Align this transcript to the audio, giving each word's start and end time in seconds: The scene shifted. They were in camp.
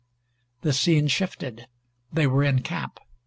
The 0.61 0.73
scene 0.73 1.05
shifted. 1.09 1.67
They 2.11 2.25
were 2.25 2.43
in 2.43 2.63
camp. 2.63 2.99